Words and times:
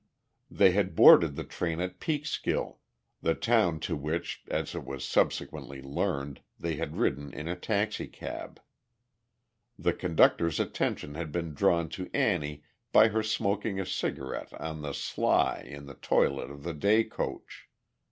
They 0.49 0.71
had 0.71 0.95
boarded 0.95 1.35
the 1.35 1.43
train 1.43 1.79
at 1.79 1.99
Peekskill, 1.99 2.79
the 3.21 3.35
town 3.35 3.79
to 3.81 3.95
which, 3.95 4.41
as 4.47 4.73
it 4.73 4.83
was 4.83 5.05
subsequently 5.05 5.79
learned, 5.79 6.41
they 6.59 6.77
had 6.77 6.97
ridden 6.97 7.31
in 7.31 7.47
a 7.47 7.55
taxicab. 7.55 8.59
The 9.77 9.93
conductor's 9.93 10.59
attention 10.59 11.13
had 11.13 11.31
been 11.31 11.53
drawn 11.53 11.87
to 11.89 12.09
Annie 12.15 12.63
by 12.91 13.09
her 13.09 13.21
smoking 13.21 13.79
a 13.79 13.85
cigarette 13.85 14.51
on 14.59 14.81
the 14.81 14.93
sly 14.93 15.61
in 15.67 15.85
the 15.85 15.93
toilet 15.93 16.49
of 16.49 16.63
the 16.63 16.73
day 16.73 17.03
coach. 17.03 17.69